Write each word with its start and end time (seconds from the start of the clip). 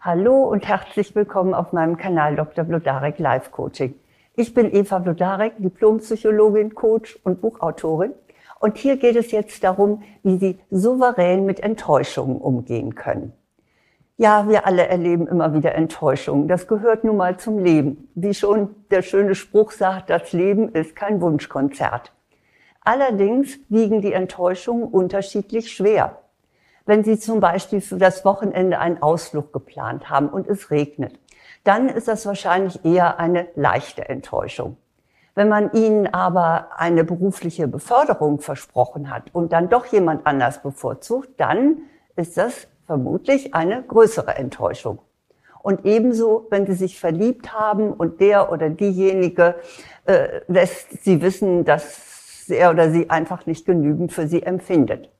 Hallo 0.00 0.44
und 0.44 0.68
herzlich 0.68 1.16
willkommen 1.16 1.54
auf 1.54 1.72
meinem 1.72 1.96
Kanal 1.96 2.36
Dr. 2.36 2.64
Blodarek 2.64 3.18
Life 3.18 3.50
Coaching. 3.50 3.94
Ich 4.36 4.54
bin 4.54 4.72
Eva 4.72 4.98
Blodarek, 4.98 5.54
Diplompsychologin, 5.58 6.74
Coach 6.74 7.18
und 7.24 7.40
Buchautorin. 7.40 8.12
Und 8.60 8.76
hier 8.76 8.98
geht 8.98 9.16
es 9.16 9.32
jetzt 9.32 9.64
darum, 9.64 10.02
wie 10.22 10.36
Sie 10.36 10.60
souverän 10.70 11.44
mit 11.44 11.60
Enttäuschungen 11.60 12.36
umgehen 12.36 12.94
können. 12.94 13.32
Ja, 14.16 14.48
wir 14.48 14.66
alle 14.66 14.86
erleben 14.86 15.26
immer 15.26 15.54
wieder 15.54 15.74
Enttäuschungen. 15.74 16.46
Das 16.46 16.68
gehört 16.68 17.02
nun 17.02 17.16
mal 17.16 17.38
zum 17.38 17.58
Leben. 17.58 18.08
Wie 18.14 18.34
schon 18.34 18.76
der 18.90 19.02
schöne 19.02 19.34
Spruch 19.34 19.72
sagt, 19.72 20.10
das 20.10 20.32
Leben 20.32 20.68
ist 20.68 20.94
kein 20.94 21.20
Wunschkonzert. 21.20 22.12
Allerdings 22.82 23.58
wiegen 23.70 24.02
die 24.02 24.12
Enttäuschungen 24.12 24.84
unterschiedlich 24.84 25.72
schwer. 25.72 26.18
Wenn 26.86 27.02
Sie 27.02 27.18
zum 27.18 27.40
Beispiel 27.40 27.80
für 27.80 27.98
das 27.98 28.24
Wochenende 28.24 28.78
einen 28.78 29.02
Ausflug 29.02 29.52
geplant 29.52 30.08
haben 30.08 30.28
und 30.28 30.46
es 30.46 30.70
regnet, 30.70 31.18
dann 31.64 31.88
ist 31.88 32.06
das 32.06 32.24
wahrscheinlich 32.26 32.84
eher 32.84 33.18
eine 33.18 33.48
leichte 33.56 34.08
Enttäuschung. 34.08 34.76
Wenn 35.34 35.48
man 35.48 35.72
Ihnen 35.72 36.06
aber 36.06 36.68
eine 36.76 37.02
berufliche 37.02 37.66
Beförderung 37.66 38.40
versprochen 38.40 39.10
hat 39.10 39.24
und 39.34 39.52
dann 39.52 39.68
doch 39.68 39.86
jemand 39.86 40.26
anders 40.26 40.62
bevorzugt, 40.62 41.28
dann 41.38 41.78
ist 42.14 42.36
das 42.36 42.68
vermutlich 42.86 43.52
eine 43.52 43.82
größere 43.82 44.36
Enttäuschung. 44.36 45.00
Und 45.62 45.84
ebenso, 45.84 46.46
wenn 46.50 46.66
Sie 46.66 46.74
sich 46.74 47.00
verliebt 47.00 47.52
haben 47.52 47.92
und 47.92 48.20
der 48.20 48.52
oder 48.52 48.70
diejenige 48.70 49.56
äh, 50.04 50.40
lässt 50.46 51.02
Sie 51.02 51.20
wissen, 51.20 51.64
dass 51.64 52.48
er 52.48 52.70
oder 52.70 52.90
sie 52.92 53.10
einfach 53.10 53.44
nicht 53.46 53.66
genügend 53.66 54.12
für 54.12 54.28
Sie 54.28 54.44
empfindet. 54.44 55.10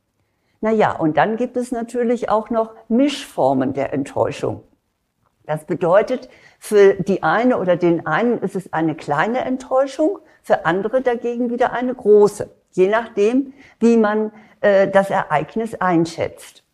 Naja, 0.67 0.91
und 0.91 1.17
dann 1.17 1.37
gibt 1.37 1.57
es 1.57 1.71
natürlich 1.71 2.29
auch 2.29 2.51
noch 2.51 2.75
Mischformen 2.89 3.73
der 3.73 3.93
Enttäuschung. 3.93 4.65
Das 5.45 5.65
bedeutet, 5.65 6.29
für 6.59 6.95
die 6.95 7.23
eine 7.23 7.59
oder 7.59 7.77
den 7.77 8.05
einen 8.05 8.39
ist 8.41 8.57
es 8.57 8.73
eine 8.73 8.97
kleine 8.97 9.45
Enttäuschung, 9.45 10.19
für 10.43 10.67
andere 10.67 11.03
dagegen 11.03 11.51
wieder 11.51 11.73
eine 11.73 11.95
große, 11.95 12.51
je 12.73 12.89
nachdem, 12.89 13.53
wie 13.79 13.97
man 13.97 14.33
äh, 14.61 14.89
das 14.89 15.09
Ereignis 15.09 15.77
einschätzt. 15.77 16.65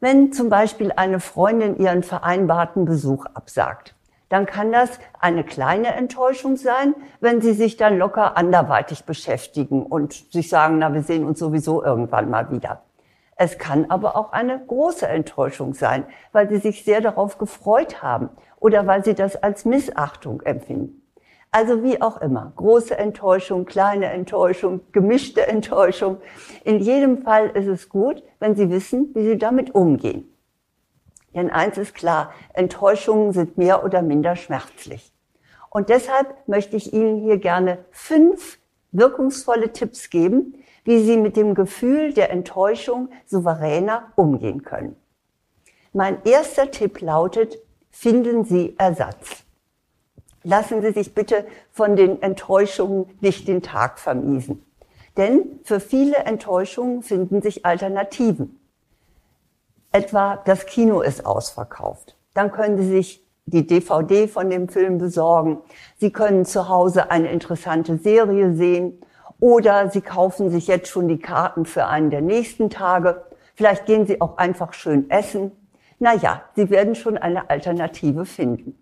Wenn 0.00 0.34
zum 0.34 0.50
Beispiel 0.50 0.92
eine 0.94 1.18
Freundin 1.18 1.78
ihren 1.78 2.02
vereinbarten 2.02 2.84
Besuch 2.84 3.24
absagt, 3.24 3.94
dann 4.28 4.44
kann 4.44 4.70
das 4.70 4.90
eine 5.18 5.44
kleine 5.44 5.94
Enttäuschung 5.94 6.58
sein, 6.58 6.94
wenn 7.20 7.40
sie 7.40 7.54
sich 7.54 7.78
dann 7.78 7.96
locker 7.96 8.36
anderweitig 8.36 9.04
beschäftigen 9.04 9.86
und 9.86 10.12
sich 10.30 10.50
sagen, 10.50 10.76
na, 10.76 10.92
wir 10.92 11.02
sehen 11.02 11.24
uns 11.24 11.38
sowieso 11.38 11.82
irgendwann 11.82 12.28
mal 12.28 12.50
wieder. 12.50 12.82
Es 13.42 13.56
kann 13.56 13.86
aber 13.88 14.16
auch 14.16 14.32
eine 14.32 14.62
große 14.66 15.08
Enttäuschung 15.08 15.72
sein, 15.72 16.04
weil 16.30 16.50
sie 16.50 16.58
sich 16.58 16.84
sehr 16.84 17.00
darauf 17.00 17.38
gefreut 17.38 18.02
haben 18.02 18.28
oder 18.58 18.86
weil 18.86 19.02
sie 19.02 19.14
das 19.14 19.34
als 19.34 19.64
Missachtung 19.64 20.42
empfinden. 20.42 21.10
Also 21.50 21.82
wie 21.82 22.02
auch 22.02 22.20
immer, 22.20 22.52
große 22.56 22.98
Enttäuschung, 22.98 23.64
kleine 23.64 24.10
Enttäuschung, 24.10 24.82
gemischte 24.92 25.46
Enttäuschung. 25.46 26.18
In 26.64 26.80
jedem 26.80 27.22
Fall 27.22 27.48
ist 27.48 27.66
es 27.66 27.88
gut, 27.88 28.22
wenn 28.40 28.56
Sie 28.56 28.68
wissen, 28.68 29.08
wie 29.14 29.22
Sie 29.22 29.38
damit 29.38 29.74
umgehen. 29.74 30.28
Denn 31.34 31.48
eins 31.48 31.78
ist 31.78 31.94
klar, 31.94 32.34
Enttäuschungen 32.52 33.32
sind 33.32 33.56
mehr 33.56 33.82
oder 33.82 34.02
minder 34.02 34.36
schmerzlich. 34.36 35.14
Und 35.70 35.88
deshalb 35.88 36.46
möchte 36.46 36.76
ich 36.76 36.92
Ihnen 36.92 37.22
hier 37.22 37.38
gerne 37.38 37.78
fünf 37.90 38.59
wirkungsvolle 38.92 39.72
Tipps 39.72 40.10
geben, 40.10 40.54
wie 40.84 41.02
sie 41.04 41.16
mit 41.16 41.36
dem 41.36 41.54
Gefühl 41.54 42.12
der 42.12 42.30
Enttäuschung 42.30 43.10
souveräner 43.26 44.12
umgehen 44.16 44.62
können. 44.62 44.96
Mein 45.92 46.22
erster 46.24 46.70
Tipp 46.70 47.00
lautet, 47.00 47.58
finden 47.90 48.44
Sie 48.44 48.74
Ersatz. 48.78 49.44
Lassen 50.42 50.80
Sie 50.82 50.92
sich 50.92 51.14
bitte 51.14 51.46
von 51.72 51.96
den 51.96 52.22
Enttäuschungen 52.22 53.06
nicht 53.20 53.48
den 53.48 53.62
Tag 53.62 53.98
vermiesen. 53.98 54.64
Denn 55.16 55.60
für 55.64 55.80
viele 55.80 56.16
Enttäuschungen 56.16 57.02
finden 57.02 57.42
sich 57.42 57.66
Alternativen. 57.66 58.58
Etwa 59.92 60.36
das 60.36 60.66
Kino 60.66 61.00
ist 61.02 61.26
ausverkauft. 61.26 62.16
Dann 62.32 62.52
können 62.52 62.78
Sie 62.78 62.88
sich 62.88 63.26
die 63.46 63.66
DVD 63.66 64.28
von 64.28 64.50
dem 64.50 64.68
Film 64.68 64.98
besorgen. 64.98 65.58
Sie 65.98 66.12
können 66.12 66.44
zu 66.44 66.68
Hause 66.68 67.10
eine 67.10 67.30
interessante 67.30 67.96
Serie 67.98 68.54
sehen 68.54 69.00
oder 69.40 69.88
Sie 69.88 70.02
kaufen 70.02 70.50
sich 70.50 70.66
jetzt 70.66 70.88
schon 70.88 71.08
die 71.08 71.18
Karten 71.18 71.64
für 71.64 71.86
einen 71.86 72.10
der 72.10 72.20
nächsten 72.20 72.70
Tage. 72.70 73.24
Vielleicht 73.54 73.86
gehen 73.86 74.06
Sie 74.06 74.20
auch 74.20 74.36
einfach 74.36 74.72
schön 74.72 75.10
essen. 75.10 75.52
Naja, 75.98 76.42
Sie 76.54 76.70
werden 76.70 76.94
schon 76.94 77.18
eine 77.18 77.50
Alternative 77.50 78.24
finden. 78.24 78.76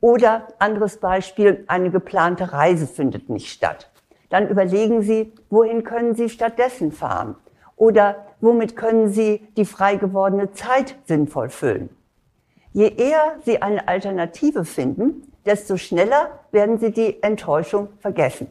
Oder 0.00 0.48
anderes 0.58 0.98
Beispiel, 0.98 1.64
eine 1.66 1.90
geplante 1.90 2.52
Reise 2.52 2.86
findet 2.86 3.30
nicht 3.30 3.50
statt. 3.50 3.90
Dann 4.28 4.48
überlegen 4.48 5.02
Sie, 5.02 5.32
wohin 5.48 5.84
können 5.84 6.14
Sie 6.14 6.28
stattdessen 6.28 6.92
fahren? 6.92 7.36
Oder 7.76 8.26
womit 8.40 8.76
können 8.76 9.08
Sie 9.08 9.46
die 9.56 9.64
frei 9.64 9.96
gewordene 9.96 10.52
Zeit 10.52 10.96
sinnvoll 11.06 11.48
füllen? 11.48 11.88
Je 12.74 12.88
eher 12.88 13.36
Sie 13.44 13.62
eine 13.62 13.86
Alternative 13.86 14.64
finden, 14.64 15.32
desto 15.46 15.76
schneller 15.76 16.40
werden 16.50 16.78
Sie 16.78 16.90
die 16.90 17.22
Enttäuschung 17.22 17.88
vergessen. 18.00 18.48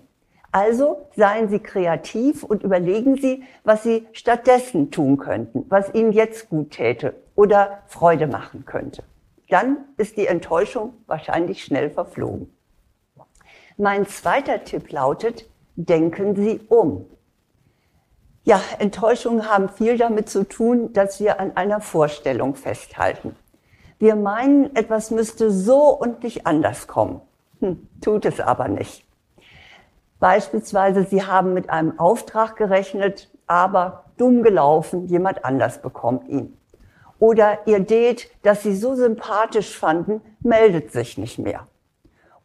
Also 0.49 1.09
seien 1.13 1.49
Sie 1.49 1.59
kreativ 1.59 2.41
und 2.41 2.63
überlegen 2.63 3.17
Sie, 3.17 3.43
was 3.65 3.83
Sie 3.83 4.07
stattdessen 4.13 4.91
tun 4.91 5.17
könnten, 5.17 5.65
was 5.67 5.93
Ihnen 5.93 6.13
jetzt 6.13 6.49
gut 6.49 6.71
täte 6.71 7.15
oder 7.35 7.79
Freude 7.87 8.27
machen 8.27 8.63
könnte. 8.65 9.03
Dann 9.49 9.79
ist 9.97 10.15
die 10.15 10.27
Enttäuschung 10.27 10.93
wahrscheinlich 11.05 11.61
schnell 11.61 11.89
verflogen. 11.89 12.55
Mein 13.75 14.07
zweiter 14.07 14.63
Tipp 14.63 14.89
lautet, 14.89 15.49
denken 15.75 16.37
Sie 16.37 16.61
um. 16.69 17.07
Ja, 18.45 18.61
Enttäuschungen 18.79 19.49
haben 19.49 19.67
viel 19.67 19.97
damit 19.97 20.29
zu 20.29 20.47
tun, 20.47 20.93
dass 20.93 21.19
wir 21.19 21.41
an 21.41 21.57
einer 21.57 21.81
Vorstellung 21.81 22.55
festhalten. 22.55 23.35
Wir 24.03 24.17
meinen, 24.17 24.75
etwas 24.75 25.11
müsste 25.11 25.49
so 25.49 25.87
und 25.87 26.23
nicht 26.23 26.45
anders 26.45 26.87
kommen. 26.87 27.21
Hm, 27.61 27.87
tut 28.01 28.25
es 28.25 28.41
aber 28.41 28.67
nicht. 28.67 29.05
Beispielsweise, 30.19 31.05
Sie 31.05 31.23
haben 31.23 31.53
mit 31.53 31.69
einem 31.69 31.97
Auftrag 31.97 32.57
gerechnet, 32.57 33.31
aber 33.47 34.03
dumm 34.17 34.43
gelaufen, 34.43 35.07
jemand 35.07 35.45
anders 35.45 35.81
bekommt 35.81 36.27
ihn. 36.27 36.57
Oder 37.17 37.59
Ihr 37.65 37.79
Date, 37.79 38.29
das 38.41 38.61
Sie 38.63 38.75
so 38.75 38.93
sympathisch 38.93 39.79
fanden, 39.79 40.19
meldet 40.41 40.91
sich 40.91 41.17
nicht 41.17 41.39
mehr. 41.39 41.65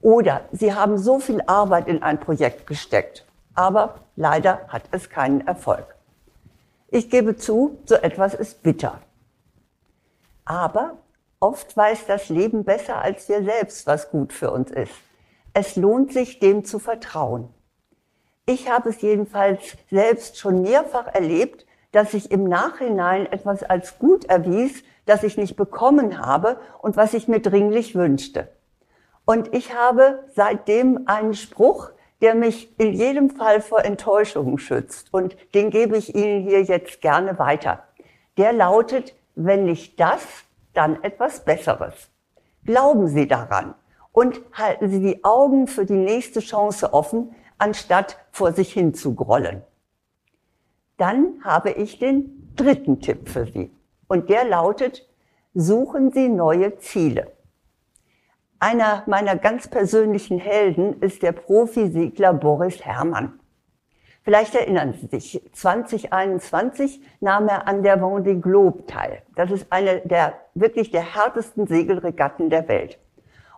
Oder 0.00 0.42
Sie 0.52 0.74
haben 0.74 0.96
so 0.96 1.18
viel 1.18 1.42
Arbeit 1.48 1.88
in 1.88 2.04
ein 2.04 2.20
Projekt 2.20 2.68
gesteckt, 2.68 3.26
aber 3.56 3.96
leider 4.14 4.60
hat 4.68 4.84
es 4.92 5.10
keinen 5.10 5.44
Erfolg. 5.44 5.96
Ich 6.86 7.10
gebe 7.10 7.34
zu, 7.34 7.78
so 7.84 7.96
etwas 7.96 8.34
ist 8.34 8.62
bitter. 8.62 9.00
Aber 10.44 10.98
oft 11.40 11.76
weiß 11.76 12.06
das 12.06 12.28
Leben 12.28 12.64
besser 12.64 13.02
als 13.02 13.28
wir 13.28 13.42
selbst, 13.42 13.86
was 13.86 14.10
gut 14.10 14.32
für 14.32 14.50
uns 14.50 14.70
ist. 14.70 14.92
Es 15.52 15.76
lohnt 15.76 16.12
sich, 16.12 16.38
dem 16.38 16.64
zu 16.64 16.78
vertrauen. 16.78 17.48
Ich 18.46 18.70
habe 18.70 18.88
es 18.90 19.00
jedenfalls 19.02 19.76
selbst 19.90 20.38
schon 20.38 20.62
mehrfach 20.62 21.06
erlebt, 21.06 21.66
dass 21.92 22.14
ich 22.14 22.30
im 22.30 22.44
Nachhinein 22.44 23.26
etwas 23.26 23.62
als 23.62 23.98
gut 23.98 24.24
erwies, 24.24 24.82
das 25.06 25.22
ich 25.22 25.36
nicht 25.36 25.56
bekommen 25.56 26.18
habe 26.18 26.58
und 26.80 26.96
was 26.96 27.14
ich 27.14 27.28
mir 27.28 27.40
dringlich 27.40 27.94
wünschte. 27.94 28.48
Und 29.24 29.54
ich 29.54 29.74
habe 29.74 30.24
seitdem 30.34 31.02
einen 31.06 31.34
Spruch, 31.34 31.90
der 32.20 32.34
mich 32.34 32.78
in 32.78 32.92
jedem 32.92 33.30
Fall 33.30 33.60
vor 33.60 33.84
Enttäuschungen 33.84 34.58
schützt. 34.58 35.12
Und 35.12 35.36
den 35.54 35.70
gebe 35.70 35.96
ich 35.96 36.14
Ihnen 36.14 36.42
hier 36.42 36.62
jetzt 36.62 37.00
gerne 37.00 37.38
weiter. 37.38 37.84
Der 38.36 38.52
lautet, 38.52 39.14
wenn 39.34 39.64
nicht 39.64 40.00
das, 40.00 40.22
dann 40.78 41.02
etwas 41.02 41.44
Besseres. 41.44 42.08
Glauben 42.64 43.08
Sie 43.08 43.26
daran 43.26 43.74
und 44.12 44.40
halten 44.52 44.88
Sie 44.88 45.00
die 45.00 45.24
Augen 45.24 45.66
für 45.66 45.84
die 45.84 45.92
nächste 45.92 46.38
Chance 46.38 46.94
offen, 46.94 47.34
anstatt 47.58 48.16
vor 48.30 48.52
sich 48.52 48.72
hin 48.72 48.94
zu 48.94 49.16
grollen. 49.16 49.62
Dann 50.96 51.42
habe 51.42 51.70
ich 51.72 51.98
den 51.98 52.52
dritten 52.54 53.00
Tipp 53.00 53.28
für 53.28 53.46
Sie. 53.46 53.72
Und 54.06 54.30
der 54.30 54.44
lautet, 54.44 55.08
suchen 55.52 56.12
Sie 56.12 56.28
neue 56.28 56.78
Ziele. 56.78 57.32
Einer 58.60 59.02
meiner 59.06 59.36
ganz 59.36 59.66
persönlichen 59.66 60.38
Helden 60.38 61.00
ist 61.00 61.22
der 61.22 61.32
Profisegler 61.32 62.32
Boris 62.34 62.84
Herrmann. 62.84 63.40
Vielleicht 64.28 64.54
erinnern 64.54 64.92
Sie 64.92 65.06
sich, 65.06 65.40
2021 65.54 67.00
nahm 67.20 67.48
er 67.48 67.66
an 67.66 67.82
der 67.82 67.98
Vendée 67.98 68.38
Globe 68.38 68.84
teil. 68.84 69.22
Das 69.36 69.50
ist 69.50 69.72
eine 69.72 70.02
der 70.02 70.34
wirklich 70.52 70.90
der 70.90 71.00
härtesten 71.00 71.66
Segelregatten 71.66 72.50
der 72.50 72.68
Welt. 72.68 72.98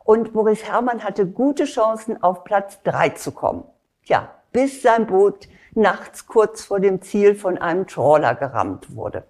Und 0.04 0.32
Boris 0.32 0.62
Herrmann 0.62 1.02
hatte 1.02 1.26
gute 1.26 1.64
Chancen, 1.64 2.22
auf 2.22 2.44
Platz 2.44 2.80
drei 2.84 3.08
zu 3.08 3.32
kommen. 3.32 3.64
Tja, 4.06 4.30
bis 4.52 4.80
sein 4.80 5.08
Boot 5.08 5.48
nachts 5.74 6.28
kurz 6.28 6.62
vor 6.62 6.78
dem 6.78 7.02
Ziel 7.02 7.34
von 7.34 7.58
einem 7.58 7.88
Trawler 7.88 8.36
gerammt 8.36 8.94
wurde. 8.94 9.24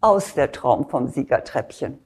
Aus 0.00 0.32
der 0.32 0.50
Traum 0.50 0.88
vom 0.88 1.08
Siegertreppchen. 1.08 2.02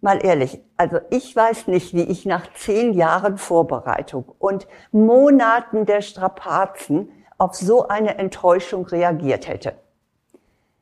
Mal 0.00 0.26
ehrlich, 0.26 0.60
also 0.76 0.98
ich 1.10 1.36
weiß 1.36 1.68
nicht, 1.68 1.94
wie 1.94 2.02
ich 2.02 2.26
nach 2.26 2.52
zehn 2.54 2.94
Jahren 2.94 3.38
Vorbereitung 3.38 4.24
und 4.40 4.66
Monaten 4.90 5.86
der 5.86 6.02
Strapazen 6.02 7.10
auf 7.38 7.54
so 7.54 7.88
eine 7.88 8.18
Enttäuschung 8.18 8.86
reagiert 8.86 9.48
hätte. 9.48 9.74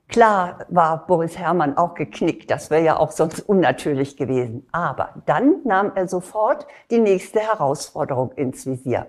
Klar 0.09 0.67
war 0.69 1.07
Boris 1.07 1.39
Herrmann 1.39 1.79
auch 1.79 1.95
geknickt, 1.95 2.51
das 2.51 2.69
wäre 2.69 2.85
ja 2.85 2.99
auch 2.99 3.13
sonst 3.13 3.41
unnatürlich 3.41 4.19
gewesen. 4.19 4.69
Aber 4.71 5.15
dann 5.25 5.63
nahm 5.65 5.93
er 5.95 6.07
sofort 6.07 6.67
die 6.91 6.99
nächste 6.99 7.41
Herausforderung 7.41 8.33
ins 8.33 8.67
Visier. 8.67 9.07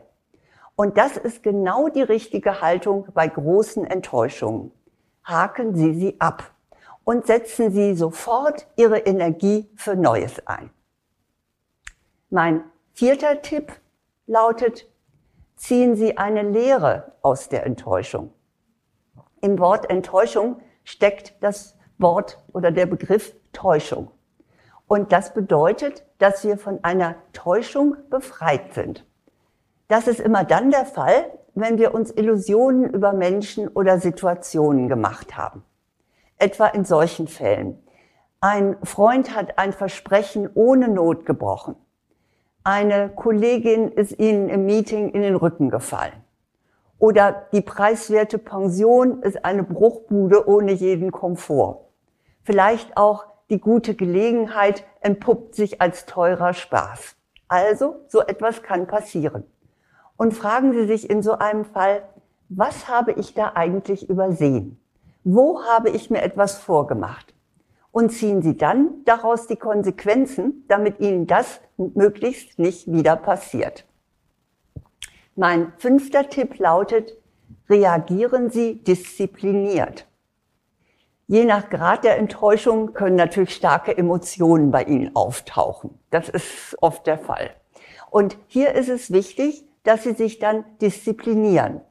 Und 0.75 0.97
das 0.97 1.17
ist 1.17 1.43
genau 1.43 1.89
die 1.89 2.01
richtige 2.01 2.61
Haltung 2.61 3.07
bei 3.13 3.27
großen 3.27 3.85
Enttäuschungen. 3.85 4.71
Haken 5.25 5.75
Sie 5.75 5.93
sie 5.93 6.15
ab 6.19 6.51
und 7.03 7.27
setzen 7.27 7.71
Sie 7.71 7.95
sofort 7.95 8.67
Ihre 8.77 8.99
Energie 8.99 9.69
für 9.75 9.95
Neues 9.95 10.47
ein. 10.47 10.69
Mein 12.29 12.63
vierter 12.93 13.41
Tipp 13.41 13.73
lautet, 14.25 14.87
ziehen 15.55 15.95
Sie 15.95 16.17
eine 16.17 16.43
Lehre 16.43 17.13
aus 17.21 17.49
der 17.49 17.65
Enttäuschung. 17.65 18.33
Im 19.41 19.59
Wort 19.59 19.89
Enttäuschung 19.89 20.61
steckt 20.83 21.35
das 21.41 21.77
Wort 21.97 22.43
oder 22.53 22.71
der 22.71 22.85
Begriff 22.85 23.35
Täuschung. 23.51 24.11
Und 24.87 25.11
das 25.11 25.33
bedeutet, 25.33 26.05
dass 26.17 26.43
wir 26.43 26.57
von 26.57 26.79
einer 26.83 27.15
Täuschung 27.33 27.95
befreit 28.09 28.73
sind. 28.73 29.05
Das 29.87 30.07
ist 30.07 30.19
immer 30.19 30.43
dann 30.43 30.71
der 30.71 30.85
Fall, 30.85 31.31
wenn 31.55 31.77
wir 31.77 31.93
uns 31.93 32.11
Illusionen 32.11 32.89
über 32.89 33.13
Menschen 33.13 33.67
oder 33.67 33.99
Situationen 33.99 34.87
gemacht 34.87 35.37
haben. 35.37 35.63
Etwa 36.37 36.67
in 36.67 36.83
solchen 36.83 37.27
Fällen. 37.27 37.83
Ein 38.41 38.75
Freund 38.83 39.35
hat 39.35 39.57
ein 39.57 39.71
Versprechen 39.71 40.49
ohne 40.53 40.87
Not 40.87 41.25
gebrochen. 41.25 41.75
Eine 42.65 43.09
Kollegin 43.09 43.91
ist 43.91 44.17
Ihnen 44.19 44.47
im 44.47 44.65
Meeting 44.65 45.09
in 45.09 45.21
den 45.21 45.35
Rücken 45.35 45.69
gefallen. 45.69 46.23
Oder 46.97 47.47
die 47.51 47.59
preiswerte 47.59 48.37
Pension 48.37 49.21
ist 49.21 49.43
eine 49.43 49.63
Bruchbude 49.63 50.47
ohne 50.47 50.71
jeden 50.71 51.11
Komfort. 51.11 51.89
Vielleicht 52.43 52.95
auch 52.95 53.25
die 53.49 53.59
gute 53.59 53.95
Gelegenheit 53.95 54.85
entpuppt 55.01 55.55
sich 55.55 55.81
als 55.81 56.05
teurer 56.05 56.53
Spaß. 56.53 57.17
Also, 57.49 57.97
so 58.07 58.21
etwas 58.21 58.63
kann 58.63 58.87
passieren. 58.87 59.43
Und 60.15 60.33
fragen 60.33 60.71
Sie 60.71 60.87
sich 60.87 61.09
in 61.09 61.21
so 61.21 61.33
einem 61.33 61.65
Fall, 61.65 62.03
was 62.47 62.87
habe 62.87 63.11
ich 63.11 63.33
da 63.33 63.51
eigentlich 63.55 64.09
übersehen? 64.09 64.79
Wo 65.25 65.61
habe 65.63 65.89
ich 65.89 66.09
mir 66.09 66.21
etwas 66.21 66.57
vorgemacht? 66.57 67.33
Und 67.93 68.09
ziehen 68.09 68.41
Sie 68.41 68.57
dann 68.57 69.03
daraus 69.05 69.45
die 69.45 69.55
Konsequenzen, 69.55 70.65
damit 70.67 70.99
Ihnen 70.99 71.27
das 71.27 71.61
möglichst 71.77 72.57
nicht 72.57 72.91
wieder 72.91 73.15
passiert. 73.15 73.85
Mein 75.35 75.73
fünfter 75.77 76.27
Tipp 76.27 76.57
lautet, 76.57 77.15
reagieren 77.69 78.49
Sie 78.49 78.83
diszipliniert. 78.83 80.07
Je 81.27 81.45
nach 81.45 81.69
Grad 81.69 82.03
der 82.03 82.17
Enttäuschung 82.17 82.93
können 82.93 83.15
natürlich 83.15 83.53
starke 83.53 83.95
Emotionen 83.95 84.71
bei 84.71 84.85
Ihnen 84.85 85.15
auftauchen. 85.15 85.99
Das 86.09 86.29
ist 86.29 86.75
oft 86.81 87.05
der 87.05 87.19
Fall. 87.19 87.51
Und 88.09 88.39
hier 88.47 88.73
ist 88.73 88.89
es 88.89 89.11
wichtig, 89.11 89.65
dass 89.83 90.01
Sie 90.01 90.13
sich 90.13 90.39
dann 90.39 90.65
disziplinieren. 90.81 91.81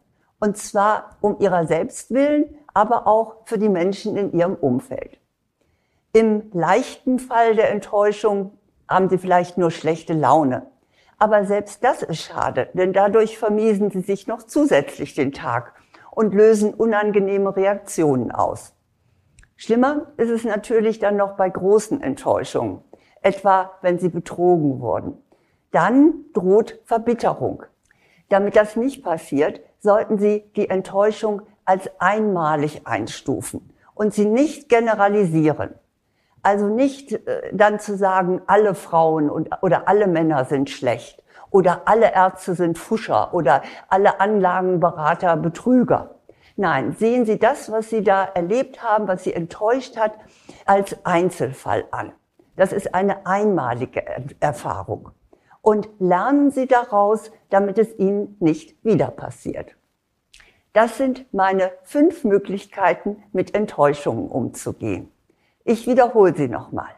Und 0.41 0.57
zwar 0.57 1.17
um 1.21 1.37
Ihrer 1.39 1.69
selbst 1.69 2.11
willen, 2.11 2.57
aber 2.75 3.07
auch 3.07 3.47
für 3.47 3.59
die 3.59 3.69
Menschen 3.69 4.17
in 4.17 4.33
Ihrem 4.33 4.57
Umfeld. 4.57 5.22
Im 6.15 6.51
leichten 6.53 7.19
Fall 7.19 7.57
der 7.57 7.71
Enttäuschung 7.71 8.59
haben 8.87 9.09
Sie 9.09 9.17
vielleicht 9.17 9.57
nur 9.57 9.71
schlechte 9.71 10.13
Laune. 10.13 10.67
Aber 11.19 11.47
selbst 11.47 11.83
das 11.83 12.03
ist 12.03 12.21
schade, 12.21 12.69
denn 12.75 12.93
dadurch 12.93 13.39
vermiesen 13.39 13.91
sie 13.91 14.03
sich 14.03 14.27
noch 14.27 14.43
zusätzlich 14.43 15.15
den 15.15 15.33
Tag 15.33 15.73
und 16.11 16.35
lösen 16.35 16.75
unangenehme 16.75 17.57
Reaktionen 17.57 18.31
aus. 18.31 18.75
Schlimmer 19.57 20.13
ist 20.19 20.29
es 20.29 20.45
natürlich 20.45 20.99
dann 20.99 21.17
noch 21.17 21.37
bei 21.37 21.49
großen 21.49 22.03
Enttäuschungen, 22.03 22.83
etwa 23.23 23.71
wenn 23.81 23.99
sie 23.99 24.11
betrogen 24.11 24.81
wurden. 24.81 25.17
Dann 25.71 26.27
droht 26.35 26.81
Verbitterung. 26.85 27.63
Damit 28.29 28.57
das 28.57 28.77
nicht 28.77 29.03
passiert, 29.03 29.61
sollten 29.79 30.19
Sie 30.19 30.45
die 30.57 30.69
Enttäuschung 30.69 31.43
als 31.65 31.89
einmalig 32.01 32.87
einstufen 32.87 33.73
und 33.95 34.13
sie 34.13 34.27
nicht 34.27 34.69
generalisieren. 34.69 35.75
Also 36.43 36.67
nicht 36.67 37.13
äh, 37.13 37.51
dann 37.53 37.79
zu 37.79 37.97
sagen, 37.97 38.43
alle 38.47 38.75
Frauen 38.75 39.31
und, 39.31 39.51
oder 39.63 39.89
alle 39.89 40.07
Männer 40.07 40.45
sind 40.45 40.71
schlecht 40.71 41.23
oder 41.51 41.83
alle 41.85 42.13
Ärzte 42.13 42.55
sind 42.55 42.79
Fuscher 42.79 43.33
oder 43.33 43.63
alle 43.89 44.21
Anlagenberater 44.21 45.37
Betrüger. 45.37 46.17
Nein, 46.57 46.93
sehen 46.99 47.25
Sie 47.25 47.39
das, 47.39 47.71
was 47.71 47.91
Sie 47.91 48.03
da 48.03 48.25
erlebt 48.25 48.83
haben, 48.83 49.09
was 49.09 49.25
Sie 49.25 49.33
enttäuscht 49.33 49.97
hat, 49.97 50.13
als 50.67 50.97
Einzelfall 51.05 51.85
an. 51.91 52.13
Das 52.57 52.73
ist 52.73 52.95
eine 52.95 53.27
einmalige 53.27 54.03
Erfahrung. 54.41 55.11
Und 55.61 55.89
lernen 55.99 56.51
Sie 56.51 56.67
daraus, 56.67 57.31
damit 57.51 57.79
es 57.79 57.99
Ihnen 57.99 58.37
nicht 58.41 58.85
wieder 58.85 59.09
passiert. 59.09 59.77
Das 60.73 60.97
sind 60.97 61.33
meine 61.33 61.71
fünf 61.83 62.25
Möglichkeiten, 62.25 63.23
mit 63.33 63.55
Enttäuschungen 63.55 64.29
umzugehen. 64.29 65.12
Ich 65.65 65.87
wiederhole 65.87 66.35
sie 66.35 66.49
nochmal. 66.49 66.91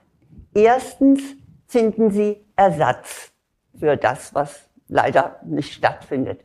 Erstens 0.54 1.20
finden 1.66 2.10
Sie 2.10 2.44
Ersatz 2.56 3.32
für 3.78 3.96
das, 3.96 4.34
was 4.34 4.68
leider 4.88 5.40
nicht 5.44 5.72
stattfindet. 5.72 6.40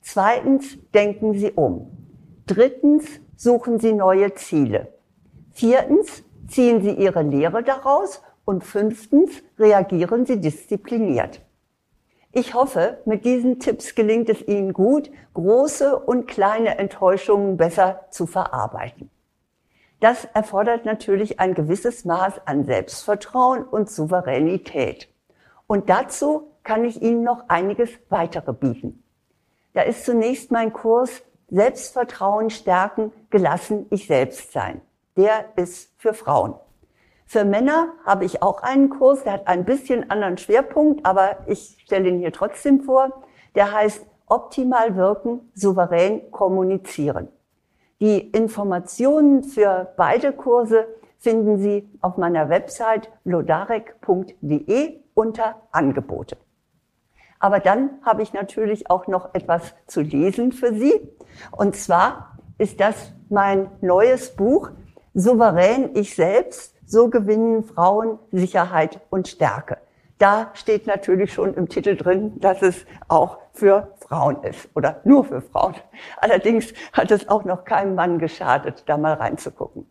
Zweitens 0.00 0.78
denken 0.92 1.34
Sie 1.34 1.52
um. 1.52 1.90
Drittens 2.46 3.04
suchen 3.36 3.78
Sie 3.78 3.92
neue 3.92 4.34
Ziele. 4.34 4.88
Viertens 5.52 6.24
ziehen 6.48 6.82
Sie 6.82 6.92
Ihre 6.92 7.22
Lehre 7.22 7.62
daraus 7.62 8.22
und 8.44 8.64
fünftens 8.64 9.42
reagieren 9.58 10.26
Sie 10.26 10.40
diszipliniert. 10.40 11.40
Ich 12.32 12.54
hoffe, 12.54 12.98
mit 13.04 13.24
diesen 13.24 13.60
Tipps 13.60 13.94
gelingt 13.94 14.30
es 14.30 14.46
Ihnen 14.48 14.72
gut, 14.72 15.10
große 15.34 15.98
und 15.98 16.26
kleine 16.26 16.78
Enttäuschungen 16.78 17.58
besser 17.58 18.06
zu 18.10 18.26
verarbeiten. 18.26 19.10
Das 20.02 20.24
erfordert 20.34 20.84
natürlich 20.84 21.38
ein 21.38 21.54
gewisses 21.54 22.04
Maß 22.04 22.44
an 22.44 22.64
Selbstvertrauen 22.64 23.62
und 23.62 23.88
Souveränität. 23.88 25.08
Und 25.68 25.90
dazu 25.90 26.50
kann 26.64 26.84
ich 26.84 27.00
Ihnen 27.00 27.22
noch 27.22 27.44
einiges 27.46 27.88
weitere 28.08 28.52
bieten. 28.52 29.04
Da 29.74 29.82
ist 29.82 30.04
zunächst 30.04 30.50
mein 30.50 30.72
Kurs 30.72 31.22
Selbstvertrauen 31.50 32.50
stärken, 32.50 33.12
gelassen 33.30 33.86
ich 33.90 34.08
selbst 34.08 34.50
sein. 34.50 34.80
Der 35.16 35.44
ist 35.54 35.92
für 35.98 36.14
Frauen. 36.14 36.54
Für 37.24 37.44
Männer 37.44 37.92
habe 38.04 38.24
ich 38.24 38.42
auch 38.42 38.60
einen 38.60 38.90
Kurs, 38.90 39.22
der 39.22 39.34
hat 39.34 39.46
ein 39.46 39.64
bisschen 39.64 40.10
anderen 40.10 40.36
Schwerpunkt, 40.36 41.06
aber 41.06 41.36
ich 41.46 41.76
stelle 41.78 42.08
ihn 42.08 42.18
hier 42.18 42.32
trotzdem 42.32 42.80
vor. 42.80 43.22
Der 43.54 43.70
heißt 43.70 44.04
Optimal 44.26 44.96
wirken, 44.96 45.52
souverän 45.54 46.28
kommunizieren. 46.32 47.28
Die 48.02 48.18
Informationen 48.18 49.44
für 49.44 49.92
beide 49.96 50.32
Kurse 50.32 50.88
finden 51.20 51.58
Sie 51.58 51.88
auf 52.00 52.16
meiner 52.16 52.48
Website 52.48 53.08
lodarek.de 53.22 54.98
unter 55.14 55.62
Angebote. 55.70 56.36
Aber 57.38 57.60
dann 57.60 57.90
habe 58.04 58.22
ich 58.22 58.32
natürlich 58.32 58.90
auch 58.90 59.06
noch 59.06 59.36
etwas 59.36 59.72
zu 59.86 60.00
lesen 60.00 60.50
für 60.50 60.74
Sie. 60.74 60.94
Und 61.52 61.76
zwar 61.76 62.38
ist 62.58 62.80
das 62.80 63.12
mein 63.28 63.70
neues 63.80 64.34
Buch 64.34 64.70
Souverän 65.14 65.94
ich 65.94 66.16
selbst, 66.16 66.74
so 66.84 67.08
gewinnen 67.08 67.62
Frauen 67.62 68.18
Sicherheit 68.32 69.00
und 69.10 69.28
Stärke. 69.28 69.78
Da 70.18 70.50
steht 70.54 70.88
natürlich 70.88 71.32
schon 71.32 71.54
im 71.54 71.68
Titel 71.68 71.96
drin, 71.96 72.40
dass 72.40 72.62
es 72.62 72.84
auch 73.06 73.38
für 73.52 73.94
Frauen 74.12 74.42
ist 74.42 74.68
oder 74.74 75.00
nur 75.04 75.24
für 75.24 75.40
Frauen. 75.40 75.74
Allerdings 76.18 76.74
hat 76.92 77.10
es 77.10 77.30
auch 77.30 77.44
noch 77.44 77.64
keinem 77.64 77.94
Mann 77.94 78.18
geschadet, 78.18 78.82
da 78.84 78.98
mal 78.98 79.14
reinzugucken. 79.14 79.86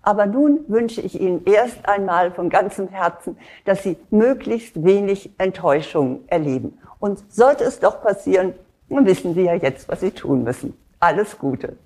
Aber 0.00 0.26
nun 0.26 0.64
wünsche 0.68 1.00
ich 1.00 1.20
Ihnen 1.20 1.44
erst 1.44 1.88
einmal 1.88 2.30
von 2.30 2.50
ganzem 2.50 2.86
Herzen, 2.86 3.36
dass 3.64 3.82
Sie 3.82 3.96
möglichst 4.10 4.84
wenig 4.84 5.32
Enttäuschung 5.38 6.20
erleben. 6.28 6.78
Und 7.00 7.24
sollte 7.32 7.64
es 7.64 7.80
doch 7.80 8.00
passieren, 8.00 8.54
dann 8.90 9.06
wissen 9.06 9.34
Sie 9.34 9.42
ja 9.42 9.54
jetzt, 9.54 9.88
was 9.88 9.98
Sie 9.98 10.12
tun 10.12 10.44
müssen. 10.44 10.78
Alles 11.00 11.36
Gute. 11.36 11.76